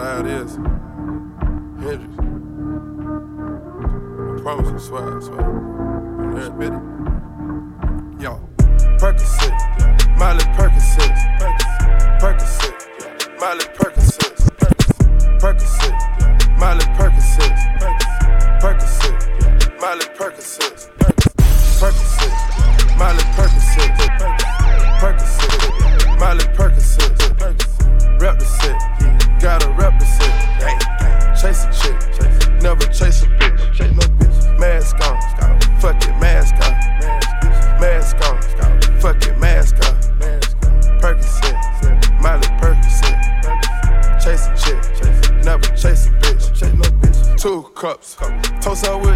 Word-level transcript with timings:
I 0.00 0.16
have 0.16 0.26
is 0.26 0.54
Hendrix. 1.84 2.14
I 4.18 4.42
promise 4.42 4.70
you, 4.70 4.78
swear, 4.78 5.20
swear. 5.20 5.40
It. 6.62 6.72
Yo, 8.22 8.40
Percocet, 8.98 9.56
Molly 10.16 10.44
Percocet, 10.56 11.14
Percocet, 12.18 12.76
Molly 13.40 13.66
Percocet, 13.76 14.29
cups, 47.80 48.14
toast 48.60 48.84
up 48.84 49.00
with 49.00 49.09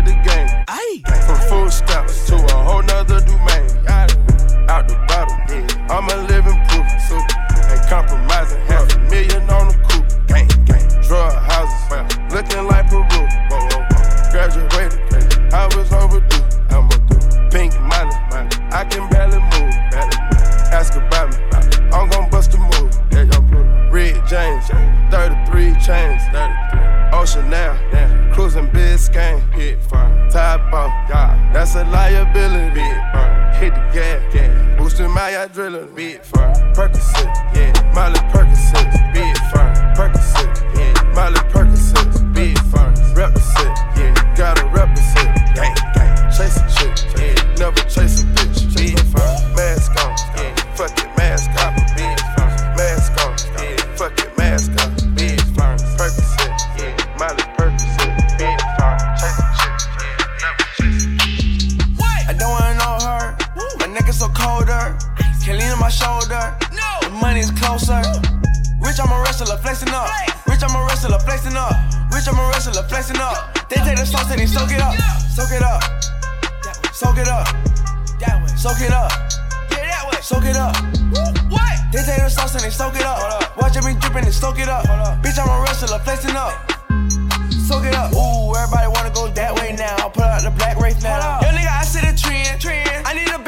gas, 35.30 35.48
boosting 35.48 35.72
my 35.72 35.75
adrenaline, 35.75 35.94
big 35.94 36.20
fire, 36.22 36.53
Percocet, 36.75 37.55
yeah, 37.55 37.92
Molly 37.94 38.19
Percocet, 38.30 39.14
big 39.14 39.36
fire, 39.53 39.94
Percocet, 39.97 40.77
yeah, 40.77 41.12
Molly 41.14 41.41
Percocet, 41.50 42.34
big 42.34 42.58
fire, 42.58 42.92
represent, 43.14 43.83
up. 69.95 70.11
Rich, 70.47 70.62
I'm 70.62 70.75
a 70.75 70.84
wrestler, 70.84 71.19
flexing 71.20 71.56
up. 71.56 71.73
Rich, 72.13 72.27
I'm 72.29 72.39
a 72.39 72.48
wrestler, 72.51 72.83
flexing 72.83 73.18
up. 73.18 73.55
They 73.68 73.77
take 73.77 73.96
the 73.96 74.05
sauce 74.05 74.30
and 74.30 74.41
they 74.41 74.46
soak 74.46 74.70
it 74.70 74.83
up. 74.83 74.95
Soak 75.30 75.52
it 75.55 75.63
up. 75.63 75.83
Soak 76.92 77.18
it 77.18 77.29
up. 77.29 77.46
Soak 78.58 78.80
it 78.80 78.92
up. 78.92 79.13
Soak 80.20 80.45
it 80.45 80.57
up. 80.57 80.74
What? 81.52 81.77
They 81.92 82.02
take 82.02 82.23
the 82.24 82.29
sauce 82.29 82.55
and 82.55 82.64
they 82.64 82.70
soak 82.70 82.96
it 82.96 83.05
up. 83.05 83.57
Watch 83.57 83.77
it 83.77 83.85
be 83.85 83.95
dripping 83.95 84.24
and 84.24 84.35
soak 84.35 84.58
it 84.58 84.68
up. 84.68 84.85
Bitch, 85.23 85.39
I'm 85.39 85.48
a 85.48 85.63
wrestler, 85.63 85.98
flexing 86.01 86.35
up. 86.35 86.52
Soak 87.68 87.85
it 87.85 87.95
up. 87.95 88.13
Ooh, 88.13 88.57
everybody 88.57 88.89
wanna 88.89 89.11
go 89.11 89.29
that 89.29 89.55
way 89.55 89.77
now. 89.77 90.08
Put 90.08 90.24
out 90.24 90.42
the 90.42 90.51
black 90.51 90.80
race 90.80 91.02
now. 91.02 91.41
Yo, 91.41 91.48
nigga, 91.48 91.68
I 91.68 91.85
see 91.85 92.01
the 92.01 92.17
trend. 92.17 93.07
I 93.07 93.13
need 93.14 93.29
a 93.29 93.43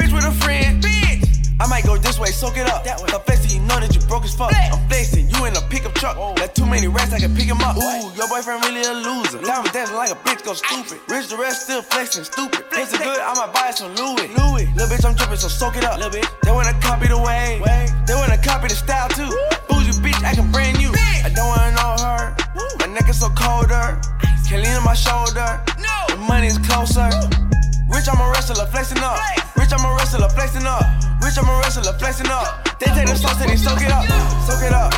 I 1.67 1.69
might 1.69 1.83
go 1.83 1.97
this 1.97 2.15
way, 2.17 2.31
soak 2.31 2.55
it 2.55 2.63
up. 2.71 2.87
That 2.87 2.95
way. 3.03 3.11
Flexing, 3.11 3.59
you 3.59 3.59
know 3.67 3.75
that 3.75 3.91
you 3.91 3.99
broke 4.07 4.23
as 4.23 4.31
fuck. 4.31 4.55
I'm 4.55 4.79
flexing, 4.87 5.27
you 5.27 5.43
in 5.43 5.51
a 5.51 5.59
pickup 5.67 5.91
truck. 5.99 6.15
Got 6.15 6.55
too 6.55 6.65
many 6.65 6.87
rats, 6.87 7.11
I 7.11 7.19
can 7.19 7.35
pick 7.35 7.43
him 7.43 7.59
up. 7.59 7.75
Ooh, 7.75 8.07
your 8.15 8.31
boyfriend 8.31 8.63
really 8.63 8.87
a 8.87 8.95
loser. 8.95 9.43
Diamond 9.43 9.75
dancing 9.75 9.99
like 9.99 10.07
a 10.07 10.15
bitch, 10.23 10.47
go 10.47 10.55
stupid. 10.55 11.03
Rich 11.11 11.27
the 11.27 11.35
rest 11.35 11.67
still 11.67 11.81
flexing, 11.81 12.23
stupid. 12.23 12.63
Pussy 12.71 12.95
good, 13.03 13.19
I 13.19 13.35
might 13.35 13.51
buy 13.51 13.75
some 13.75 13.91
Louis. 13.99 14.31
Louis. 14.31 14.71
Little 14.79 14.87
bitch, 14.87 15.03
I'm 15.03 15.11
dripping, 15.19 15.35
so 15.35 15.51
soak 15.51 15.75
it 15.75 15.83
up. 15.83 15.99
Little 15.99 16.15
bitch. 16.15 16.31
They 16.47 16.55
wanna 16.55 16.71
copy 16.79 17.11
the 17.11 17.19
way. 17.19 17.59
They 18.07 18.15
wanna 18.15 18.39
copy 18.39 18.71
the 18.71 18.79
style 18.79 19.11
too. 19.11 19.27
Bougie 19.67 19.99
bitch, 19.99 20.23
I 20.23 20.39
can 20.39 20.47
brand 20.55 20.79
you. 20.79 20.95
I 20.95 21.27
don't 21.35 21.51
wanna 21.51 21.75
know 21.75 21.99
her. 21.99 22.31
My 22.79 22.87
neck 22.87 23.09
is 23.11 23.19
so 23.19 23.27
colder. 23.35 23.99
Can't 24.47 24.63
lean 24.63 24.79
on 24.79 24.85
my 24.87 24.95
shoulder. 24.95 25.59
No. 25.83 26.15
The 26.15 26.15
money's 26.15 26.57
closer. 26.63 27.11
Rich, 27.91 28.07
I'm 28.07 28.23
a 28.23 28.31
wrestler, 28.31 28.71
flexing 28.71 29.03
up. 29.03 29.19
Rich, 29.59 29.75
I'm 29.75 29.83
a 29.83 29.91
wrestler, 29.99 30.29
flexing 30.29 30.63
up. 30.63 30.87
Rich, 31.21 31.37
I'm 31.37 31.49
a 31.49 31.59
wrestler, 31.59 31.93
flexing 31.93 32.27
up. 32.27 32.63
They 32.79 32.87
take 32.87 33.07
the 33.07 33.15
sauce 33.15 33.41
and 33.41 33.49
they 33.49 33.57
soak 33.57 33.81
it 33.81 33.91
up. 33.91 34.05
Soak 34.45 34.63
it 34.63 34.73
up. 34.73 34.93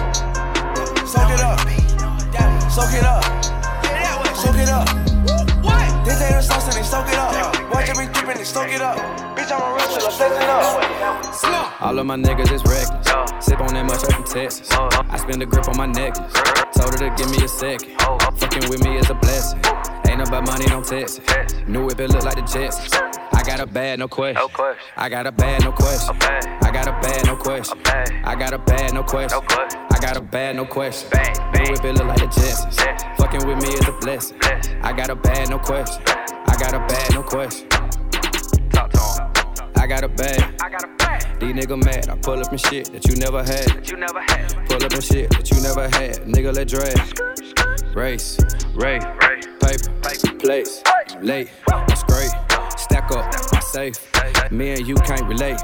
Soak 1.07 1.31
it 1.31 1.39
up. 1.39 1.59
Soak 2.69 2.93
it 2.93 3.03
up. 3.03 3.23
Soak 4.35 4.57
it 4.57 4.69
up. 4.69 4.87
They 6.05 6.15
take 6.15 6.35
the 6.35 6.41
sauce 6.41 6.65
and 6.65 6.73
they 6.73 6.83
soak 6.83 7.07
it 7.07 7.15
up. 7.15 7.33
Watch 7.71 7.89
me 7.97 8.05
dripping 8.13 8.37
and 8.37 8.47
soak 8.47 8.69
it 8.69 8.81
up. 8.81 8.97
Bitch, 9.35 9.51
I'm 9.51 9.61
a 9.61 9.75
wrestler, 9.75 10.11
flexing 10.11 10.49
up. 10.49 11.81
All 11.81 11.97
of 11.97 12.05
my 12.05 12.15
niggas 12.15 12.51
is 12.51 12.63
reckless. 12.65 13.45
Sip 13.45 13.59
on 13.61 13.73
that 13.73 13.85
much 13.85 14.03
up 14.03 14.13
from 14.13 14.23
Texas. 14.25 14.69
I 14.71 15.17
spend 15.17 15.41
a 15.41 15.45
grip 15.45 15.67
on 15.69 15.77
my 15.77 15.85
necklace. 15.85 16.33
Told 16.75 16.91
her 16.93 17.09
to 17.09 17.15
give 17.17 17.31
me 17.31 17.43
a 17.43 17.47
second. 17.47 17.95
Fucking 18.37 18.69
with 18.69 18.83
me 18.83 18.97
is 18.97 19.09
a 19.09 19.13
blessing. 19.15 19.61
Ain't 20.07 20.27
about 20.27 20.45
money, 20.45 20.65
no 20.67 20.83
text. 20.83 21.21
New 21.67 21.85
whip, 21.85 21.99
it 21.99 22.09
look 22.09 22.23
like 22.23 22.35
the 22.35 22.41
Jetsons. 22.41 23.08
I 23.49 23.57
got 23.57 23.61
a 23.61 23.65
bad, 23.65 23.97
no 23.97 24.07
question. 24.07 24.35
No 24.43 24.47
question. 24.47 24.91
I 24.95 25.09
got 25.09 25.25
a 25.25 25.31
bad, 25.31 25.63
no 25.63 25.71
question. 25.71 26.15
I 26.21 26.71
got 26.71 26.87
a 26.87 26.91
bad, 27.01 27.25
no 27.25 27.35
question. 27.35 27.81
I 28.23 28.35
got 28.35 28.53
a 28.53 28.59
bad, 28.59 28.93
no 28.93 29.01
question. 29.01 29.41
I 29.89 29.97
got 29.99 30.17
a 30.17 30.21
bad, 30.21 30.55
no 30.55 30.65
question. 30.65 31.09
New 31.55 31.71
whip, 31.71 31.83
it 31.83 31.93
look 31.97 32.05
like 32.05 32.19
the 32.19 32.27
Jetsons. 32.27 33.17
Fucking 33.17 33.47
with 33.47 33.57
me 33.63 33.69
is 33.69 33.87
a 33.87 33.91
blessing. 33.93 34.37
I 34.83 34.93
got 34.93 35.09
a 35.09 35.15
bad, 35.15 35.49
no 35.49 35.57
question. 35.57 36.03
I 36.05 36.55
got 36.59 36.75
a 36.75 36.79
bad, 36.79 37.13
no 37.15 37.23
question. 37.23 37.67
I 39.77 39.87
got 39.87 40.03
a 40.03 40.09
bag. 40.09 40.61
I 40.61 40.69
got 40.69 40.83
a 40.83 40.87
bag 40.99 41.39
These 41.39 41.53
nigga 41.53 41.83
mad. 41.83 42.07
I 42.07 42.17
pull 42.17 42.39
up 42.39 42.51
in 42.51 42.59
shit 42.59 42.91
that 42.93 43.07
you 43.07 43.15
never 43.15 43.39
had. 43.39 43.65
that 43.65 43.89
you 43.89 43.97
never 43.97 44.21
had. 44.21 44.67
Pull 44.67 44.83
up 44.83 44.93
in 44.93 45.01
shit 45.01 45.31
that 45.31 45.49
you 45.49 45.59
never 45.63 45.89
had. 45.97 46.17
Nigga, 46.27 46.53
let 46.53 46.67
drag. 46.67 47.95
Race, 47.95 48.37
Ray, 48.75 48.99
paper, 49.59 50.37
place, 50.37 50.83
late. 51.23 51.49
Stack 52.89 53.11
up, 53.11 53.31
my 53.53 53.59
safe. 53.59 54.51
Me 54.51 54.71
and 54.71 54.87
you 54.87 54.95
can't 54.95 55.23
relate. 55.27 55.59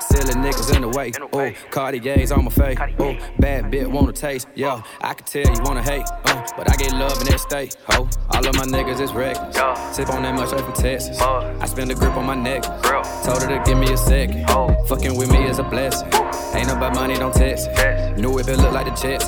Silly 0.00 0.32
niggas 0.34 0.74
in 0.74 0.82
the 0.82 0.88
way. 0.88 1.12
Oh, 1.32 1.52
Cartier's 1.70 2.32
on 2.32 2.44
my 2.44 2.50
face. 2.50 2.78
Oh, 2.98 3.16
bad 3.38 3.70
bit 3.70 3.90
wanna 3.90 4.12
taste. 4.12 4.48
Yo, 4.54 4.82
I 5.02 5.12
can 5.12 5.26
tell 5.26 5.54
you 5.54 5.62
wanna 5.62 5.82
hate. 5.82 6.06
Uh, 6.24 6.42
but 6.56 6.70
I 6.70 6.76
get 6.76 6.92
love 6.92 7.20
in 7.20 7.26
that 7.26 7.38
state. 7.38 7.76
Ho, 7.88 8.08
all 8.30 8.46
of 8.46 8.54
my 8.54 8.64
niggas 8.64 9.00
is 9.00 9.12
reckless. 9.12 9.56
Sip 9.94 10.08
on 10.08 10.22
that 10.22 10.34
much 10.34 10.48
from 10.50 10.72
Texas. 10.72 11.20
I 11.20 11.66
spend 11.66 11.90
a 11.90 11.94
grip 11.94 12.16
on 12.16 12.24
my 12.24 12.34
neck. 12.34 12.62
Told 12.62 13.42
her 13.42 13.48
to 13.48 13.62
give 13.66 13.76
me 13.76 13.92
a 13.92 13.96
second. 13.96 14.48
Fucking 14.88 15.16
with 15.18 15.30
me 15.30 15.44
is 15.44 15.58
a 15.58 15.64
blessing. 15.64 16.08
Ain't 16.54 16.70
about 16.70 16.94
money, 16.94 17.14
don't 17.14 17.34
text. 17.34 17.68
Knew 18.16 18.38
if 18.38 18.48
it 18.48 18.56
look 18.56 18.72
like 18.72 18.86
the 18.86 18.92
Jets. 18.92 19.26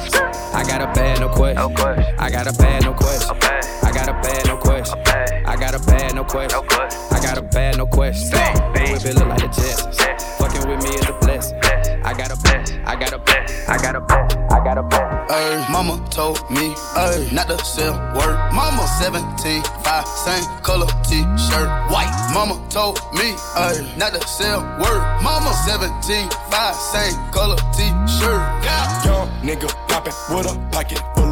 I 0.55 0.65
got 0.65 0.81
a 0.81 0.87
bad, 0.99 1.21
no 1.21 1.29
question. 1.29 1.59
I 2.19 2.31
got 2.31 2.47
a 2.47 2.53
bad, 2.57 2.85
no 2.85 2.95
question. 2.95 3.37
I 3.83 3.93
got 3.93 4.09
a 4.09 4.13
bad, 4.13 4.47
no 4.47 4.57
question. 4.57 4.99
I 5.47 5.57
got 5.57 5.75
a 5.75 5.79
bad, 5.87 6.15
no 6.15 6.25
question. 6.25 7.12
I 7.33 7.37
got 7.37 7.45
a 7.45 7.49
bad, 7.49 7.79
no 7.79 7.87
question. 7.87 8.39
Knew 8.77 8.93
if 8.95 9.07
it 9.07 9.15
look 9.15 9.27
like 9.27 9.41
the 9.41 9.49
Jets. 9.49 10.05
Fucking 10.37 10.69
with 10.69 10.85
me 10.85 10.91
is 10.91 11.09
a 11.09 11.15
blessing. 11.15 11.59
I 12.05 12.13
got 12.13 12.31
a 12.31 12.37
bad, 12.43 12.71
I 12.85 12.95
got 12.95 13.15
a 13.15 13.19
bad, 13.19 13.51
I 13.69 13.79
got 13.79 13.97
a 13.97 14.01
bad, 14.01 14.53
I 14.53 14.63
got 14.63 14.77
a 14.77 14.83
bad. 14.83 15.31
Ay, 15.31 15.67
mama 15.73 15.97
told 16.11 16.37
me 16.51 16.75
ay, 16.95 17.27
not 17.33 17.49
to 17.49 17.57
sell 17.65 17.95
word. 18.13 18.37
Mama 18.53 18.87
17, 19.01 19.63
5, 19.63 20.07
same 20.07 20.45
color 20.61 20.87
t-shirt, 21.09 21.69
white. 21.89 22.13
Mama 22.35 22.61
told 22.69 23.01
me 23.15 23.33
ay, 23.57 23.81
not 23.97 24.13
to 24.13 24.21
sell 24.29 24.61
word. 24.77 25.01
Mama 25.25 25.55
17, 25.65 26.29
5, 26.29 26.75
same 26.77 27.17
color 27.33 27.57
t-shirt. 27.73 28.45
Yeah. 28.61 29.05
Young 29.07 29.29
nigga 29.41 29.73
poppin' 29.89 30.13
with 30.37 30.53
a 30.53 30.69
pocket 30.71 31.01
full 31.17 31.32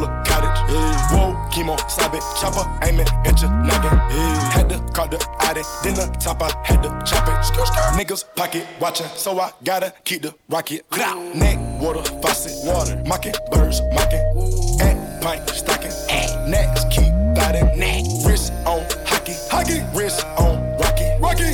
Yeah. 0.71 1.11
Whoa, 1.11 1.49
chemo, 1.51 1.75
it, 1.75 2.23
chopper, 2.39 2.65
aiming 2.87 3.07
at 3.25 3.41
your 3.41 3.51
noggin. 3.51 3.91
Yeah. 3.91 4.51
Had 4.51 4.69
to 4.69 4.79
call 4.93 5.07
the 5.07 5.17
Audi, 5.41 5.61
then 5.83 5.95
the 5.95 6.15
top, 6.17 6.41
I 6.41 6.51
had 6.63 6.81
to 6.83 6.89
chop 7.05 7.27
it. 7.27 7.37
Skr, 7.43 7.65
skr. 7.65 7.99
Niggas 7.99 8.23
pocket 8.35 8.65
watchin', 8.79 9.07
so 9.15 9.39
I 9.39 9.51
gotta 9.63 9.93
keep 10.05 10.21
the 10.21 10.33
rocket. 10.49 10.85
Neck, 11.35 11.57
water, 11.81 12.03
faucet, 12.21 12.53
water, 12.65 13.01
mocking, 13.05 13.33
birds, 13.51 13.81
mocking. 13.93 14.23
At 14.81 15.21
pint 15.21 15.49
stacking. 15.49 15.91
Next, 16.49 16.89
keep 16.89 17.11
biting. 17.35 17.77
Neck. 17.77 18.03
Wrist 18.25 18.53
on 18.65 18.83
hockey, 19.05 19.35
hockey. 19.49 19.81
Wrist 19.93 20.25
on. 20.37 20.50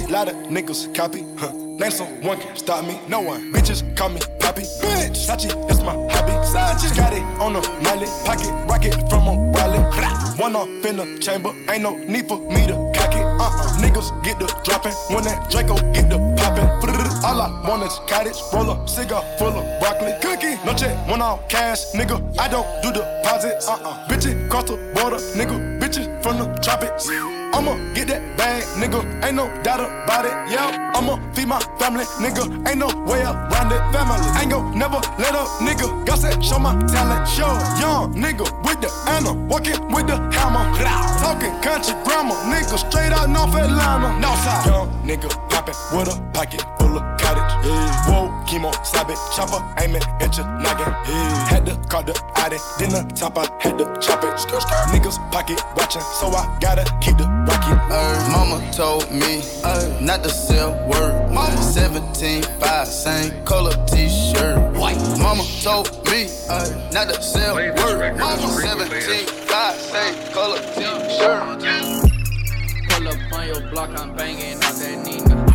Lot 0.09 0.29
of 0.29 0.35
niggas 0.47 0.95
copy, 0.95 1.25
huh? 1.37 1.51
Name 1.51 1.91
someone 1.91 2.39
can 2.39 2.55
stop 2.55 2.85
me. 2.85 2.97
No 3.09 3.19
one. 3.19 3.51
Bitches 3.51 3.83
call 3.97 4.07
me 4.09 4.21
Poppy. 4.39 4.61
Bitch. 4.61 5.27
Sachi, 5.27 5.49
that's 5.67 5.81
my 5.81 5.91
hobby. 5.91 6.31
Sachi. 6.47 6.95
Got 6.95 7.11
it 7.11 7.21
on 7.41 7.53
the 7.53 7.61
mallet. 7.83 8.09
Pocket 8.23 8.49
rocket 8.69 8.95
from 9.09 9.27
a 9.27 9.35
wallet. 9.51 10.39
One 10.39 10.55
off 10.55 10.85
in 10.85 10.95
the 10.95 11.19
chamber. 11.19 11.51
Ain't 11.69 11.83
no 11.83 11.97
need 11.97 12.25
for 12.27 12.39
me 12.39 12.65
to 12.67 12.73
cock 12.95 13.13
it. 13.13 13.21
Uh-uh. 13.21 13.77
Niggas 13.83 14.23
get 14.23 14.39
the 14.39 14.47
dropping. 14.63 14.93
When 15.13 15.25
that 15.25 15.49
Draco 15.51 15.75
get 15.91 16.09
the 16.09 16.19
popping. 16.37 16.69
All 17.25 17.41
I 17.41 17.49
want 17.67 17.83
is 17.83 17.99
cottage. 18.07 18.37
Roll 18.53 18.71
up, 18.71 18.87
cigar 18.87 19.21
full 19.37 19.49
of 19.49 19.79
broccoli. 19.81 20.13
Cookie. 20.21 20.55
No 20.65 20.73
check, 20.73 20.95
one 21.09 21.21
off 21.21 21.47
cash. 21.49 21.91
Nigga, 21.91 22.17
I 22.39 22.47
don't 22.47 22.65
do 22.81 22.93
deposits. 22.93 23.67
Uh-uh. 23.67 24.07
Bitches 24.07 24.49
cross 24.49 24.63
the 24.69 24.77
border. 24.95 25.17
Nigga, 25.35 25.76
bitches 25.97 26.23
from 26.23 26.37
the 26.37 26.45
tropics. 26.61 27.09
I'ma 27.53 27.75
get 27.93 28.07
that 28.09 28.37
bag, 28.37 28.63
nigga. 28.77 29.01
Ain't 29.23 29.35
no 29.35 29.47
doubt 29.63 29.79
about 29.79 30.25
it. 30.25 30.31
Yeah, 30.51 30.91
I'ma 30.93 31.17
feed 31.33 31.47
my 31.47 31.59
family, 31.79 32.03
nigga. 32.19 32.43
Ain't 32.67 32.77
no 32.77 32.87
way 33.05 33.21
around 33.21 33.71
it. 33.71 33.81
Family, 33.93 34.19
ain't 34.39 34.51
gon' 34.51 34.77
never 34.77 34.99
let 35.17 35.33
up, 35.33 35.47
nigga. 35.59 36.05
Got 36.05 36.19
to 36.19 36.41
show 36.41 36.59
my 36.59 36.73
talent. 36.87 37.27
Show 37.27 37.47
young 37.79 38.13
nigga 38.13 38.45
with 38.63 38.81
the 38.81 38.91
Anna, 39.07 39.33
walking 39.47 39.79
with 39.91 40.07
the 40.07 40.17
hammer. 40.35 40.65
Talking 41.19 41.53
country 41.61 41.95
grammar, 42.03 42.35
nigga. 42.51 42.77
Straight 42.77 43.11
out 43.11 43.29
North 43.29 43.55
Atlanta. 43.55 44.09
Northside, 44.21 44.65
young 44.65 44.89
nigga 45.03 45.29
poppin' 45.49 45.75
with 45.93 46.13
a 46.13 46.21
pocket 46.33 46.63
full 46.77 46.97
of 46.97 47.06
yeah. 47.63 48.05
Whoa, 48.07 48.29
chemo, 48.45 48.73
stop 48.85 49.09
it, 49.09 49.17
chopper, 49.35 49.63
aiming 49.81 50.03
at 50.19 50.37
your 50.37 50.45
noggin. 50.45 50.87
Yeah. 50.87 51.47
Had 51.47 51.65
to 51.65 51.75
call 51.89 52.03
the 52.03 52.13
Audi, 52.35 52.57
then 52.79 52.91
the 52.91 53.13
top, 53.15 53.37
I 53.37 53.47
had 53.59 53.77
to 53.77 53.85
chop 53.99 54.23
it. 54.23 54.33
Skr, 54.37 54.59
skr. 54.59 54.83
Niggas 54.93 55.17
pocket 55.31 55.61
watching, 55.75 56.01
so 56.01 56.27
I 56.27 56.57
gotta 56.61 56.83
keep 57.01 57.17
the 57.17 57.25
rocket. 57.47 57.77
Uh, 57.91 58.29
mama 58.31 58.71
told 58.71 59.11
me 59.11 59.41
uh, 59.63 59.97
not 60.01 60.23
to 60.23 60.29
sell 60.29 60.71
word. 60.87 61.31
Mama 61.31 61.57
17, 61.57 62.43
5, 62.43 62.87
same 62.87 63.45
color 63.45 63.73
t-shirt. 63.87 64.77
White. 64.77 64.97
Mama 65.19 65.43
told 65.61 65.89
me 66.11 66.29
uh, 66.49 66.89
not 66.91 67.09
to 67.09 67.21
sell 67.21 67.55
word. 67.55 68.17
Mama 68.17 68.47
17, 68.47 69.25
5, 69.25 69.75
same 69.75 70.33
color 70.33 70.59
t-shirt. 70.75 72.07
Pull 72.89 73.07
up 73.07 73.33
on 73.33 73.47
your 73.47 73.61
block, 73.69 73.89
I'm 73.99 74.15
banging 74.15 74.55
out 74.55 74.73
that 74.75 75.05
Nina. 75.05 75.46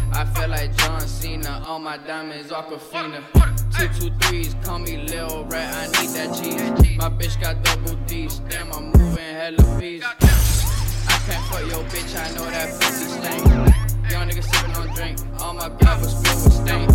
Like 0.63 0.77
John 0.77 1.01
Cena 1.01 1.65
on 1.67 1.83
my 1.83 1.97
diamonds, 1.97 2.53
Aquafina. 2.53 3.21
Two 3.77 3.89
two 3.99 4.15
threes, 4.21 4.55
call 4.63 4.79
me 4.79 4.97
Lil 4.97 5.45
Rat, 5.47 5.75
I 5.75 6.01
need 6.01 6.11
that 6.11 6.39
cheese. 6.39 6.97
My 6.99 7.09
bitch 7.09 7.41
got 7.41 7.61
double 7.65 7.97
D's, 8.07 8.39
damn, 8.49 8.73
I'm 8.73 8.93
moving 8.93 9.35
hella 9.35 9.81
peace. 9.81 10.05
I 10.05 10.15
can't 11.27 11.45
fuck 11.47 11.63
your 11.63 11.83
bitch, 11.91 12.15
I 12.15 12.31
know 12.37 12.45
that 12.49 12.81
pussy 12.81 13.07
stink. 13.07 13.45
Young 14.09 14.29
nigga 14.29 14.45
sipping 14.45 14.77
on 14.77 14.87
drink, 14.95 15.19
all 15.41 15.53
my 15.53 15.69
blood 15.69 16.01
was 16.01 16.13
filled 16.23 16.45
with 16.45 16.55
stain. 16.55 16.89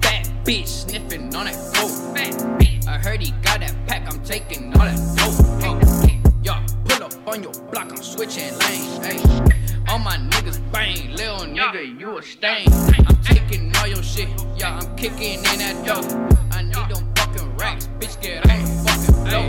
Bad 0.00 0.26
bitch 0.44 0.66
sniffing 0.66 1.34
on 1.34 1.46
that 1.46 1.56
coke. 1.74 2.86
I 2.86 2.98
heard 2.98 3.22
he 3.22 3.30
got 3.40 3.60
that 3.60 3.74
pack, 3.86 4.06
I'm 4.12 4.22
taking 4.24 4.74
all 4.74 4.84
that 4.84 4.98
dope. 5.16 6.44
Y'all 6.44 6.62
pull 6.84 7.02
up 7.02 7.28
on 7.28 7.42
your 7.42 7.52
block, 7.72 7.92
I'm 7.92 8.02
switching 8.02 8.52
lanes. 8.58 8.98
Hey. 8.98 9.67
All 9.88 9.98
my 9.98 10.16
niggas 10.16 10.60
bang, 10.70 11.12
little 11.12 11.46
nigga, 11.46 11.98
you 11.98 12.18
a 12.18 12.22
stain. 12.22 12.68
I'm 13.06 13.16
taking 13.22 13.74
all 13.76 13.86
your 13.86 14.02
shit, 14.02 14.28
yeah, 14.56 14.78
I'm 14.78 14.96
kicking 14.96 15.38
in 15.38 15.58
that 15.58 15.82
dough. 15.86 16.04
I 16.52 16.62
need 16.62 16.74
them 16.74 17.10
fucking 17.16 17.56
racks, 17.56 17.88
bitch, 17.98 18.20
get 18.20 18.48
on 18.50 18.58
the 18.60 18.66
fucking 18.84 19.14
floor. 19.14 19.48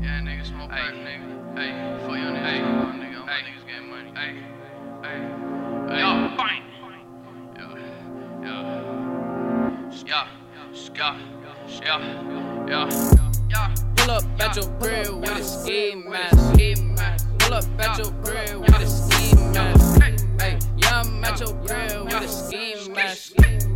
Yeah, 0.00 0.20
niggas 0.20 0.46
smoke 0.46 0.68
crack, 0.70 0.94
nigga. 0.94 1.58
Hey, 1.58 1.70
for 2.06 2.16
your 2.16 2.30
niggas, 2.30 2.46
hey. 2.46 2.60
nigga, 2.60 3.18
all 3.18 3.26
my 3.26 3.42
niggas 3.42 3.66
getting 3.66 3.90
money. 3.90 4.12
Hey, 4.14 4.32
hey, 5.02 5.18
hey. 5.90 6.00
Yo, 6.00 6.36
fine. 6.36 6.62
Yo, 7.58 7.64
yo. 8.46 8.54
Yeah, 10.06 10.28
yeah, 11.82 11.98
yeah, 12.68 12.86
yeah. 13.50 13.74
Pull 13.96 14.10
up 14.12 14.24
at 14.40 14.56
your 14.56 14.68
grill 14.78 15.18
with 15.18 15.30
a 15.30 15.42
ski 15.42 15.94
mask. 15.96 16.54
Pull 17.40 17.54
up 17.54 17.64
at 17.80 17.98
your 17.98 18.12
grill 18.22 18.60
with 18.60 18.70
a 18.70 18.86
ski 18.86 19.34
mask. 19.34 19.37
Yeah, 19.54 21.02
I'm 21.02 21.24
at 21.24 21.40
your 21.40 21.52
grill 21.66 22.04
with 22.04 22.14
a 22.14 22.28
ski 22.28 22.90
mask. 22.90 23.32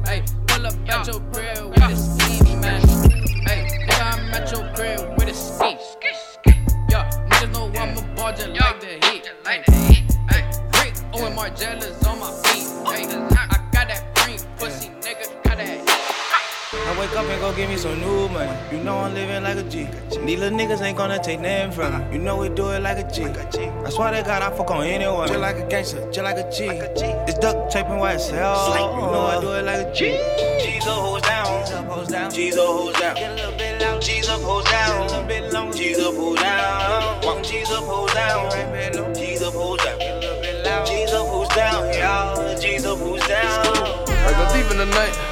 Hey, 0.07 0.23
pull 0.47 0.67
up 0.67 0.75
at 0.89 1.07
your 1.07 1.21
grill 1.33 1.71
with 1.71 1.83
a 1.83 1.97
ski 1.97 2.57
mask. 2.57 3.11
Hey, 3.47 3.69
I'm 3.91 4.35
at 4.35 4.51
your 4.53 4.71
grill 4.75 5.15
with 5.17 5.29
a 5.29 5.35
ski. 5.35 5.77
Yeah, 6.91 7.11
niggas 7.31 7.53
know 7.53 7.73
I'm 7.81 7.97
a 7.97 8.03
like 8.55 8.81
the 8.81 9.07
heat. 9.07 9.31
Hey, 9.47 9.65
Rick 10.79 10.95
me 17.73 17.79
some 17.79 17.99
new 18.01 18.29
money. 18.29 18.53
You 18.71 18.83
know 18.85 18.99
I'm 18.99 19.15
living 19.15 19.43
like 19.43 19.57
a 19.57 19.63
G. 19.63 19.89
These 20.11 20.41
little 20.41 20.59
niggas 20.59 20.83
ain't 20.83 20.97
gonna 20.97 21.23
take 21.23 21.41
nothing 21.41 21.73
from 21.73 21.99
me. 21.99 22.17
You 22.17 22.19
know 22.19 22.37
we 22.37 22.49
do 22.51 22.69
it 22.71 22.81
like 22.81 22.99
a 22.99 23.11
G. 23.11 23.25
I 23.25 23.91
swear 23.91 24.13
to 24.13 24.23
God, 24.23 24.43
I 24.43 24.51
fuck 24.57 24.71
on 24.71 24.85
anyone. 24.85 25.27
Just 25.29 25.41
like 25.41 25.57
a 25.57 25.67
gangster, 25.67 26.01
just 26.13 26.23
like 26.23 26.37
a 26.37 26.51
G. 26.51 26.67
It's 27.29 27.39
duct 27.39 27.73
taping 27.73 27.99
white 27.99 28.21
cell. 28.21 28.75
You 28.75 29.13
know 29.13 29.27
I 29.27 29.41
do 29.41 29.53
it 29.53 29.65
like 29.65 29.87
a 29.87 29.95
G. 29.95 30.19
G's 30.63 30.87
up, 30.87 30.99
hoes 30.99 31.23
down. 31.23 31.47
G's 31.65 31.73
up, 31.73 31.87
hoes 31.87 32.09
down. 32.09 32.31
G's 32.31 32.57
up, 32.59 32.67
hoes 32.67 32.95
down. 32.99 34.01
G's 34.01 34.29
up, 34.29 34.43
hoes 34.43 34.65
down. 34.65 35.73
G's 35.73 35.99
up, 36.01 36.15
hoes 36.15 36.39
down. 36.45 37.43
G's 37.43 37.71
up, 37.71 37.85
hoes 37.85 38.13
down. 38.13 38.51
G's 39.15 41.13
up, 41.13 41.27
hoes 41.27 41.49
down. 41.49 41.95
Y'all, 41.95 42.59
G's 42.61 42.85
up, 42.85 42.99
hoes 42.99 43.27
down. 43.27 43.67
I 44.09 44.33
go 44.37 44.45
deep 44.55 44.71
in 44.71 44.79
the 44.79 44.87
night. 44.87 45.32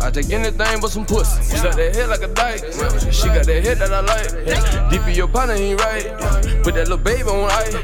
I 0.00 0.10
take 0.10 0.30
anything 0.30 0.80
but 0.80 0.90
some 0.90 1.06
pussy. 1.06 1.56
She 1.56 1.62
got 1.62 1.76
that 1.76 1.94
head 1.94 2.08
like 2.08 2.22
a 2.22 2.28
dyke. 2.28 2.60
She 3.12 3.28
got 3.28 3.46
that 3.46 3.64
head 3.64 3.78
that 3.78 3.92
I 3.92 4.00
like. 4.00 4.90
Deep 4.90 5.06
in 5.08 5.14
your 5.14 5.28
partner 5.28 5.54
ain't 5.54 5.80
right. 5.80 6.04
Put 6.62 6.74
that 6.74 6.88
little 6.88 6.98
baby 6.98 7.22
on 7.28 7.50
ice. 7.50 7.74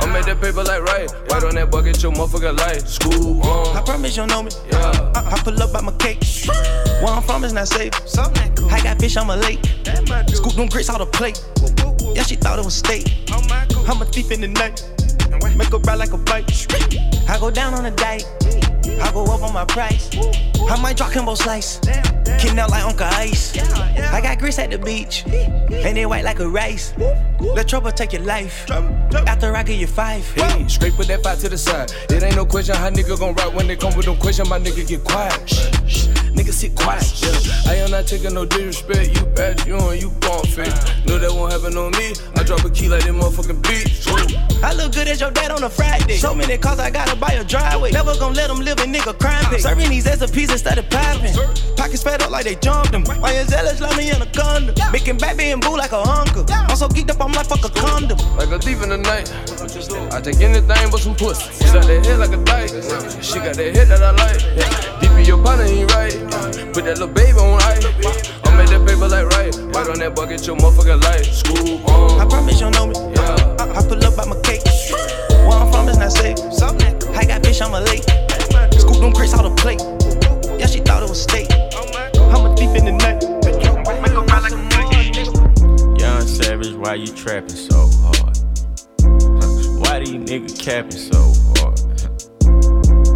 I 0.00 0.06
make 0.12 0.26
that 0.26 0.38
paper 0.40 0.64
like 0.64 0.82
right. 0.82 1.10
White 1.28 1.44
on 1.44 1.54
that 1.54 1.70
bucket, 1.70 2.02
your 2.02 2.12
motherfucker 2.12 2.56
life. 2.56 2.86
School 2.86 3.42
on. 3.42 3.76
I 3.76 3.82
promise 3.82 4.16
you 4.16 4.26
know 4.26 4.42
me. 4.42 4.50
Yeah. 4.70 5.12
I, 5.14 5.34
I 5.34 5.38
pull 5.42 5.60
up 5.62 5.72
by 5.72 5.80
my 5.80 5.92
cake. 5.92 6.22
Where 7.02 7.12
I'm 7.12 7.22
from 7.22 7.44
is 7.44 7.52
not 7.52 7.68
safe. 7.68 7.92
I 8.70 8.80
got 8.82 8.98
fish 9.00 9.16
on 9.16 9.26
my 9.26 9.36
lake. 9.36 9.64
Scoop 10.28 10.54
them 10.54 10.68
grits 10.68 10.90
out 10.90 11.00
of 11.00 11.12
plate. 11.12 11.42
Yeah, 12.14 12.22
she 12.22 12.36
thought 12.36 12.58
it 12.58 12.64
was 12.64 12.74
steak. 12.74 13.06
I'm 13.30 14.02
a 14.02 14.04
thief 14.04 14.30
in 14.30 14.40
the 14.40 14.48
night. 14.48 14.82
Make 15.56 15.68
her 15.68 15.78
ride 15.78 15.98
like 15.98 16.12
a 16.12 16.18
bike. 16.18 16.48
I 17.28 17.38
go 17.38 17.50
down 17.50 17.74
on 17.74 17.86
a 17.86 17.90
dike. 17.90 18.24
I 19.00 19.10
go 19.12 19.24
up 19.24 19.42
on 19.42 19.52
my 19.52 19.64
price. 19.64 20.10
I 20.68 20.80
might 20.80 20.96
drop 20.96 21.12
Kimbo 21.12 21.34
slice. 21.34 21.80
Kicking 22.38 22.58
out 22.58 22.70
like 22.70 22.84
Uncle 22.84 23.06
Ice. 23.06 23.56
I 23.58 24.20
got 24.20 24.38
grits 24.38 24.58
at 24.58 24.70
the 24.70 24.78
beach. 24.78 25.24
And 25.26 25.96
they 25.96 26.06
white 26.06 26.24
like 26.24 26.40
a 26.40 26.48
rice. 26.48 26.94
Let 27.40 27.68
trouble 27.68 27.92
take 27.92 28.12
your 28.12 28.22
life. 28.22 28.70
After 28.70 29.54
I 29.56 29.62
give 29.62 29.80
you 29.80 29.86
five. 29.86 30.24
Hey, 30.32 30.66
straight 30.68 30.94
put 30.94 31.08
that 31.08 31.22
five 31.22 31.38
to 31.40 31.48
the 31.48 31.58
side. 31.58 31.92
It 32.08 32.22
ain't 32.22 32.36
no 32.36 32.44
question 32.46 32.76
how 32.76 32.90
nigga 32.90 33.18
gon' 33.18 33.34
rock 33.34 33.54
when 33.54 33.66
they 33.66 33.76
come 33.76 33.96
with 33.96 34.06
them 34.06 34.16
question. 34.16 34.48
My 34.48 34.58
nigga 34.58 34.86
get 34.86 35.04
quiet. 35.04 35.48
Shh. 35.48 36.06
Nigga 36.30 36.52
sit 36.52 36.74
quiet. 36.74 37.04
Yeah. 37.20 37.72
I 37.72 37.74
am 37.76 37.90
not 37.90 38.06
taking 38.06 38.34
no 38.34 38.44
disrespect. 38.44 39.18
You 39.18 39.26
bad, 39.26 39.66
you 39.66 39.74
on, 39.76 39.98
you 39.98 40.10
gon' 40.20 40.44
fake. 40.44 40.72
Know 41.06 41.18
that 41.18 41.30
won't 41.32 41.52
happen 41.52 41.76
on 41.76 41.90
me. 41.92 42.14
I 42.36 42.42
drop 42.42 42.64
a 42.64 42.70
key 42.70 42.88
like 42.88 43.04
them 43.04 43.16
motherfucking. 43.20 43.59
I 44.70 44.72
look 44.74 44.92
good 44.92 45.08
as 45.08 45.20
your 45.20 45.32
dad 45.32 45.50
on 45.50 45.64
a 45.64 45.68
Friday. 45.68 46.14
So 46.14 46.32
many 46.32 46.56
cars 46.56 46.78
I 46.78 46.90
gotta 46.90 47.16
buy 47.16 47.32
a 47.32 47.42
driveway. 47.42 47.90
Never 47.90 48.14
gon' 48.18 48.34
let 48.34 48.46
them 48.46 48.60
live 48.60 48.78
in 48.78 48.92
nigga 48.92 49.18
crime 49.18 49.44
pay. 49.50 49.58
Serving 49.58 49.90
these 49.90 50.06
a 50.06 50.28
piece 50.28 50.52
instead 50.52 50.78
of 50.78 50.88
popping. 50.88 51.34
Pockets 51.76 52.04
fed 52.04 52.22
up 52.22 52.30
like 52.30 52.44
they 52.44 52.54
jumped 52.54 52.92
them. 52.92 53.02
Why 53.02 53.32
is 53.32 53.48
jealous? 53.48 53.80
Love 53.80 53.96
me 53.96 54.12
in 54.12 54.22
a 54.22 54.26
condom. 54.26 54.76
Making 54.92 55.18
baby 55.18 55.50
and 55.50 55.60
boo 55.60 55.76
like 55.76 55.90
a 55.90 55.98
uncle. 55.98 56.46
I'm 56.48 56.76
so 56.76 56.86
geeked 56.86 57.10
up, 57.10 57.20
I'm 57.20 57.32
like 57.32 57.46
fuck 57.46 57.64
a 57.64 57.70
condom. 57.70 58.16
Like 58.36 58.50
a 58.50 58.60
thief 58.60 58.80
in 58.84 58.90
the 58.90 58.98
night. 58.98 59.26
I 60.14 60.20
take 60.20 60.38
anything 60.38 60.90
but 60.92 61.00
some 61.00 61.16
pussy. 61.16 61.50
She 61.50 61.72
got 61.72 61.86
that 61.90 62.06
head 62.06 62.20
like 62.20 62.30
a 62.30 62.44
dyke. 62.44 62.70
She 63.20 63.38
got 63.40 63.56
that 63.56 63.74
head 63.74 63.88
that 63.88 64.02
I 64.06 64.12
like. 64.22 64.38
Deep 65.00 65.10
in 65.18 65.24
your 65.24 65.42
partner 65.42 65.64
ain't 65.64 65.90
right. 65.90 66.14
Put 66.72 66.84
that 66.86 67.02
little 67.02 67.08
baby 67.08 67.39
on 69.90 69.98
that 69.98 70.14
bucket, 70.14 70.46
your 70.46 70.56
motherfucker 70.56 71.02
life. 71.02 71.26
School 71.26 71.82
on. 71.90 72.20
I 72.20 72.24
promise 72.24 72.60
you 72.60 72.70
know 72.70 72.86
me. 72.86 72.94
Yeah. 72.94 73.56
I, 73.58 73.78
I 73.78 73.82
pull 73.82 74.02
up 74.04 74.16
by 74.16 74.24
my 74.24 74.38
cake. 74.42 74.62
Where 75.42 75.58
I'm 75.58 75.70
from 75.72 75.88
is 75.88 75.98
not 75.98 76.12
safe. 76.12 76.38
I 77.16 77.24
got 77.24 77.44
fish 77.44 77.60
on 77.60 77.72
my 77.72 77.80
lake. 77.80 78.04
Scoop 78.78 79.00
them 79.02 79.12
grits 79.12 79.34
out 79.34 79.44
of 79.44 79.56
plate. 79.56 79.80
Yeah, 80.58 80.66
she 80.66 80.78
thought 80.78 81.02
it 81.02 81.08
was 81.08 81.20
steak. 81.20 81.48
I'm 81.50 82.46
a 82.46 82.54
thief 82.56 82.70
in 82.78 82.84
the 82.86 82.92
night. 82.92 83.18
Make 83.42 84.12
her 84.12 84.22
ride 84.22 84.42
like 84.42 84.54
a 84.54 84.70
Young 85.98 86.22
Savage, 86.22 86.74
why 86.74 86.94
you 86.94 87.08
trapping 87.08 87.50
so 87.50 87.90
hard? 88.00 88.38
Why 89.80 89.98
do 89.98 90.06
these 90.06 90.30
niggas 90.30 90.58
capping 90.60 90.92
so 90.92 91.34
hard? 91.58 91.80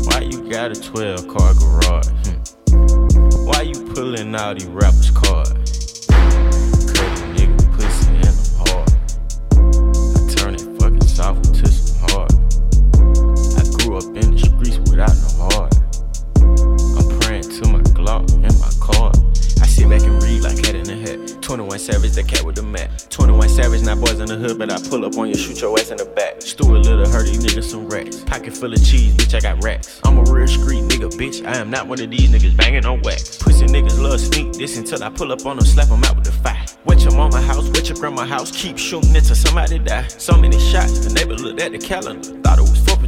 Why 0.06 0.20
you 0.20 0.50
got 0.50 0.72
a 0.72 0.80
12 0.80 1.28
car 1.28 1.54
garage? 1.54 2.08
Why 3.46 3.62
you 3.62 3.94
pulling 3.94 4.34
out 4.34 4.58
these 4.58 4.66
rappers' 4.66 5.10
cards? 5.10 5.63
Savage, 21.84 22.12
the 22.12 22.22
cat 22.22 22.42
with 22.42 22.56
the 22.56 22.62
mat. 22.62 23.06
21 23.10 23.46
Savage, 23.50 23.82
not 23.82 24.00
boys 24.00 24.18
in 24.18 24.24
the 24.24 24.36
hood, 24.36 24.58
but 24.58 24.72
I 24.72 24.80
pull 24.88 25.04
up 25.04 25.18
on 25.18 25.28
you, 25.28 25.34
shoot 25.34 25.60
your 25.60 25.78
ass 25.78 25.90
in 25.90 25.98
the 25.98 26.06
back. 26.06 26.40
Stuart 26.40 26.80
Little, 26.80 27.06
hurt 27.06 27.26
these 27.26 27.44
niggas 27.44 27.64
some 27.64 27.86
racks. 27.88 28.24
Pocket 28.24 28.56
full 28.56 28.72
of 28.72 28.82
cheese, 28.82 29.12
bitch, 29.12 29.34
I 29.36 29.40
got 29.40 29.62
racks. 29.62 30.00
I'm 30.02 30.16
a 30.16 30.22
real 30.22 30.48
street 30.48 30.84
nigga, 30.84 31.12
bitch. 31.12 31.46
I 31.46 31.58
am 31.58 31.68
not 31.68 31.86
one 31.86 32.00
of 32.00 32.10
these 32.10 32.30
niggas 32.30 32.56
banging 32.56 32.86
on 32.86 33.02
wax. 33.02 33.36
Pussy 33.36 33.66
niggas 33.66 34.00
love 34.00 34.18
sneak 34.18 34.54
this 34.54 34.78
until 34.78 35.04
I 35.04 35.10
pull 35.10 35.30
up 35.30 35.44
on 35.44 35.58
them, 35.58 35.66
slap 35.66 35.88
them 35.88 36.02
out 36.04 36.16
with 36.16 36.24
the 36.24 36.32
fire. 36.32 36.64
Wet 36.86 37.02
your 37.02 37.14
mama 37.14 37.38
house, 37.42 37.68
wet 37.68 37.86
your 37.86 37.98
grandma 37.98 38.24
house, 38.24 38.50
keep 38.50 38.78
shooting 38.78 39.14
until 39.14 39.36
somebody 39.36 39.78
die. 39.78 40.06
So 40.08 40.38
many 40.38 40.58
shots, 40.58 41.04
the 41.04 41.12
neighbor 41.12 41.34
looked 41.34 41.60
at 41.60 41.72
the 41.72 41.78
calendar, 41.78 42.32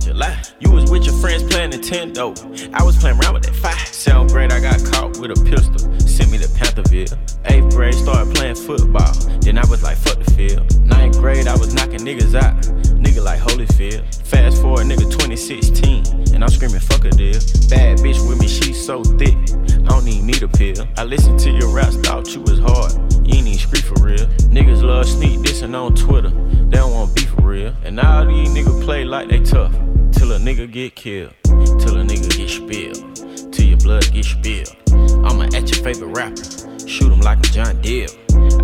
July. 0.07 0.41
You 0.61 0.71
was 0.71 0.89
with 0.89 1.05
your 1.05 1.17
friends 1.17 1.43
playing 1.43 1.73
Nintendo, 1.73 2.31
I 2.73 2.83
was 2.85 2.97
playing 2.97 3.19
around 3.19 3.35
with 3.35 3.43
that 3.43 3.57
fire. 3.57 3.77
Seventh 3.87 4.33
grade, 4.33 4.53
I 4.53 4.61
got 4.61 4.79
caught 4.93 5.19
with 5.19 5.33
a 5.33 5.45
pistol, 5.45 5.81
sent 5.99 6.31
me 6.31 6.39
to 6.39 6.47
Pantherville. 6.47 7.19
Eighth 7.47 7.75
grade, 7.75 7.95
started 7.95 8.33
playing 8.33 8.55
football, 8.55 9.13
then 9.41 9.59
I 9.59 9.67
was 9.67 9.83
like, 9.83 9.97
fuck 9.97 10.23
the 10.23 10.31
field. 10.31 10.63
Ninth 10.87 11.19
grade, 11.19 11.49
I 11.49 11.57
was 11.57 11.75
knocking 11.75 12.07
niggas 12.07 12.41
out, 12.41 12.55
nigga 13.03 13.21
like 13.25 13.41
Holyfield. 13.41 14.05
Fast 14.29 14.63
forward, 14.63 14.87
nigga 14.87 15.11
2016, 15.11 16.35
and 16.35 16.45
I'm 16.45 16.51
screaming, 16.51 16.79
fuck 16.79 17.05
a 17.05 17.11
deal. 17.11 17.41
Bad 17.69 17.99
bitch 17.99 18.23
with 18.29 18.39
me, 18.39 18.47
she 18.47 18.73
so 18.73 19.03
thick, 19.03 19.35
I 19.35 19.91
don't 19.91 20.07
even 20.07 20.25
need 20.25 20.43
a 20.45 20.49
pill. 20.49 20.87
I 20.97 21.03
listened 21.03 21.41
to 21.41 21.51
your 21.51 21.71
raps, 21.71 21.97
thought 21.97 22.33
you 22.33 22.43
was 22.43 22.61
hard, 22.61 22.93
you 23.27 23.39
ain't 23.39 23.49
even 23.49 23.59
street 23.59 23.83
for 23.83 23.99
real. 24.01 24.27
Niggas 24.55 24.85
love 24.85 25.09
sneak 25.09 25.41
dissing 25.41 25.75
on 25.75 25.97
Twitter, 25.97 26.31
they 26.31 26.79
don't 26.79 26.93
want 26.93 27.13
beef 27.17 27.26
real. 27.47 27.75
And 27.85 27.99
all 28.01 28.27
these 28.27 28.49
niggas 28.51 28.85
play 28.85 29.05
like 29.05 29.29
they 29.29 29.41
tough, 29.41 29.73
till 30.13 30.33
a 30.33 30.39
nigga 30.39 30.71
get 30.71 30.95
killed, 30.97 31.33
till 31.45 31.97
a 31.97 32.05
nigga 32.05 32.37
get 32.37 32.51
spilled, 32.51 33.53
till 33.53 33.67
your 33.67 33.79
blood 33.79 34.11
get 34.13 34.25
spilled. 34.25 34.77
I'ma 35.25 35.45
at 35.55 35.71
your 35.71 35.85
favorite 35.85 36.17
rapper, 36.17 36.87
shoot 36.87 37.13
him 37.13 37.21
like 37.21 37.39
a 37.39 37.51
John 37.51 37.81
Deere. 37.81 38.09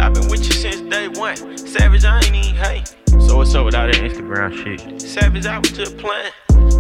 I've 0.00 0.14
been 0.14 0.28
with 0.28 0.44
you 0.44 0.52
since 0.52 0.80
day 0.90 1.08
one, 1.08 1.36
Savage, 1.56 2.04
I 2.04 2.18
ain't 2.18 2.34
even 2.34 2.54
hate. 2.56 2.96
So 3.26 3.36
what's 3.36 3.54
up 3.54 3.64
with 3.64 3.74
all 3.74 3.86
that 3.86 3.94
Instagram 3.94 4.52
shit? 4.62 5.00
Savage, 5.00 5.46
I 5.46 5.58
was 5.58 5.70
just 5.70 5.96
playing. 5.96 6.32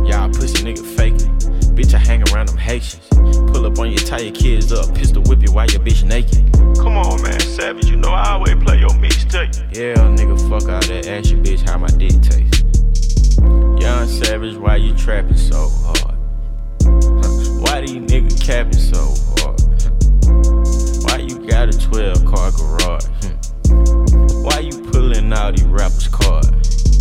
Y'all 0.04 0.28
pussy 0.28 0.64
nigga 0.64 0.84
faking. 0.96 1.31
Bitch, 1.74 1.94
I 1.94 1.98
hang 1.98 2.22
around 2.30 2.48
them 2.48 2.58
Haitians. 2.58 3.08
Pull 3.50 3.64
up 3.64 3.78
on 3.78 3.90
you, 3.90 3.96
tie 3.96 4.18
your 4.18 4.34
kids 4.34 4.72
up, 4.72 4.94
pistol 4.94 5.22
whip 5.22 5.40
you 5.42 5.52
while 5.52 5.66
your 5.66 5.80
bitch 5.80 6.04
naked. 6.04 6.52
Come 6.76 6.98
on, 6.98 7.22
man, 7.22 7.40
Savage, 7.40 7.86
you 7.86 7.96
know 7.96 8.10
I 8.10 8.32
always 8.32 8.54
play 8.62 8.78
your 8.78 8.90
mixtape. 8.90 9.56
Yeah, 9.74 9.94
nigga, 9.94 10.38
fuck 10.50 10.68
all 10.68 10.80
that. 10.80 11.06
Ask 11.08 11.30
your 11.30 11.40
bitch 11.40 11.66
how 11.66 11.78
my 11.78 11.88
dick 11.88 12.20
taste. 12.20 12.64
Young 13.80 14.06
Savage, 14.06 14.56
why 14.56 14.76
you 14.76 14.94
trapping 14.94 15.38
so 15.38 15.70
hard? 15.70 16.18
Why 17.62 17.80
these 17.80 17.92
niggas 17.92 18.44
capping 18.44 18.78
so 18.78 19.14
hard? 19.38 19.60
Why 21.04 21.24
you 21.24 21.46
got 21.48 21.74
a 21.74 21.78
12 21.78 22.26
car 22.26 22.50
garage? 22.52 23.06
Why 24.44 24.58
you 24.58 24.78
pulling 24.90 25.32
all 25.32 25.52
these 25.52 25.64
rappers' 25.64 26.08
cards? 26.08 26.50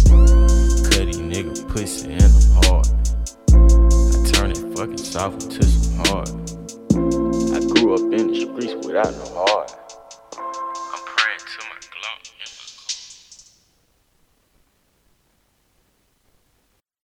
Cut 0.07 1.05
these 1.07 1.19
nigga 1.19 1.67
pussy 1.67 2.13
it 5.15 5.19
fucking 5.19 5.51
soft 5.51 5.63
some 5.63 6.05
hard. 6.05 6.29
I 7.53 7.59
grew 7.67 7.93
up 7.95 8.13
in 8.13 8.27
the 8.27 8.35
streets 8.39 8.73
without 8.85 9.11
no 9.11 9.25
heart. 9.33 9.40